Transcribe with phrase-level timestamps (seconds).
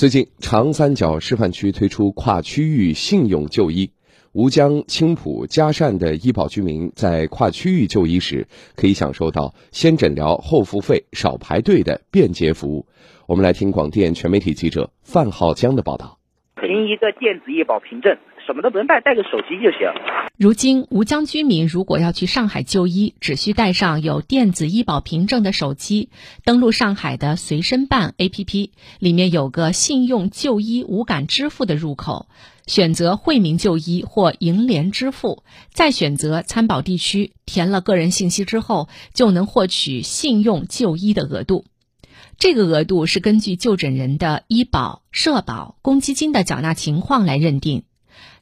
[0.00, 3.90] 最近，长三角示范区推出跨区域信用就医，
[4.32, 12.86] 吴江、青浦、嘉善的医保居民在跨区域就医时，可以享受到先诊疗后付费、少排队的便捷服务。
[13.26, 16.19] 我们来听广电全媒体记者范浩江的报道。
[16.60, 18.18] 凭一个电子医保凭证。
[18.46, 19.86] 什么都不用带，带个手机就行。
[20.36, 26.08] 如今，吴江居民如果要去上海就医，只需带上有电子医保凭证的手机，
[26.44, 32.26] 登录上海的随身办 APP，里面有个信用就医无感支付的入口，
[32.66, 41.66] 选择惠民就医或银联支付，再选择参保地区，填了个人信息之后，就能获取信用就医的额度。
[42.40, 47.82] 这个额度是根据就诊人的医保、社保、公积金的缴纳情况来认定。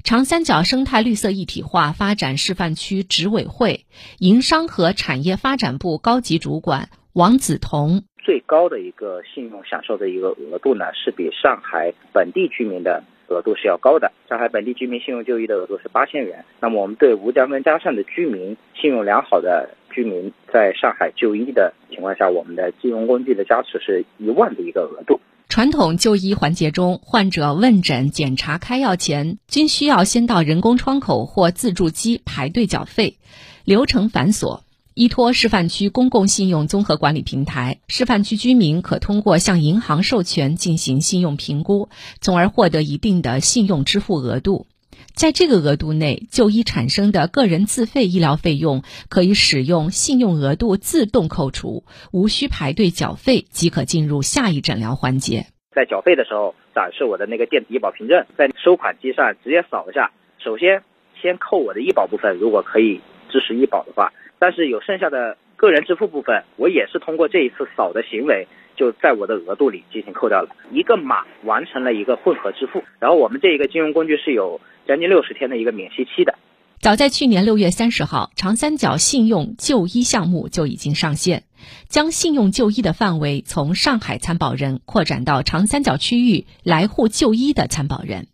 [0.05, 3.87] 长三角生态绿色一体化发展示范区执委会
[4.21, 14.13] 营商和产业发展部高级主管王子彤：最高的一个信用享受的一个额度呢，是比上海本地居民的额度是要高的。
[14.29, 16.45] 上海本地居民信用就医的额度是八千元。
[16.61, 25.21] 那么我们对吴江跟嘉善的居民信用良好的居民在上海就医的情况下，我们的金融工具的加持是一万的一个额度。
[25.49, 33.17] 传统就医环节中，患者问诊、检查、开药前，均需要先到人工窗口或自助机排队缴费，
[33.65, 34.61] 流程繁琐。
[34.99, 41.89] 依托示范区公共信用综合管理平台，示范区居民可通过向银行授权进行信用评估，
[42.21, 44.67] 从而获得一定的信用支付额度。
[45.15, 55.47] 在这个额度内，就医产生的个人自费医疗费用可以使用信用额度自动扣除，无需排队缴费即可进入下一诊疗环节。
[55.77, 60.11] 在缴费的时候，展示我的那个电子医保凭证，在收款机上直接扫一下。
[60.43, 60.83] 首先，
[61.23, 68.47] 先扣我的医保部分，如果可以支持医保的话，但是有剩下的个人支付部分，我也是通过这一次扫的行为。
[68.77, 72.85] 就在我的额度里进行扣掉了一个码，完成了一个混合支付。
[73.01, 76.39] 然后我们这一个金融工具是有将近六十天的一个免息期的。
[76.79, 81.43] 早在去年六月三十号，长三角信用就医项目就已经上线，
[81.89, 88.29] 将信用就医的范围从上海参保人扩展到长三角区域来沪就医的参保人。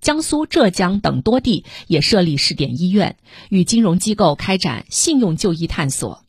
[0.00, 3.16] 江苏、浙江等多地也设立试点医院，
[3.50, 6.20] 与金融机构开展信用就医探索。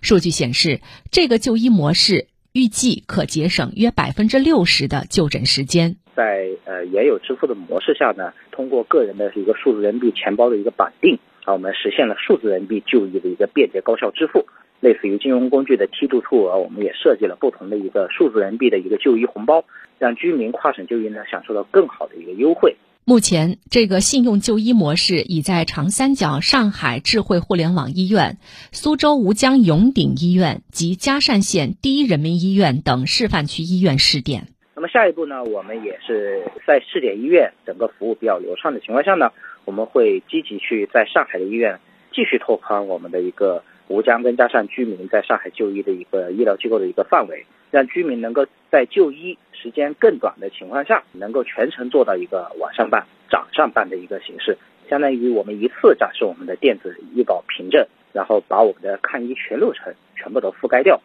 [0.00, 0.80] 数据显示，
[1.10, 2.28] 这个就医模式。
[2.54, 5.96] 预计可节省约百分之六十的就诊时间。
[6.16, 14.46] 在呃原有支付的模式下呢，通过个人的一个数字人民币钱包的一个绑定，啊，我们实现了数字人民币就医的一个便捷高效支付。
[14.80, 19.64] 类似于金融工具的梯度兔额，我们也设计了不同的一个数字人民币的一个就医红包，
[19.98, 22.76] 让居民跨省就医呢享受到更好的一个优惠。
[23.08, 28.36] 目前，这个信用就医模式已在长三角上海智慧互联网医院、
[28.70, 34.48] 苏州吴江永鼎医院及嘉善县第一人民医院等示范区医院试点。
[34.76, 35.42] 那么下一步呢？
[35.42, 39.32] 我们也是在试点医院整个服务比较流畅的情况下呢，
[39.64, 41.80] 我们会积极去在上海的医院
[42.12, 49.36] 继续拓宽我们的一个吴江跟嘉善居民在上海就医的一个医疗机构的一个范围，让居民能够在就医。
[49.60, 54.56] 时间更短的情况下，能够全程做到一个晚上办、早上办的一个形式，
[54.88, 61.00] 相当于我们一次展示我们的电子医保凭证，然后把我们的看医全流程全部都覆盖掉。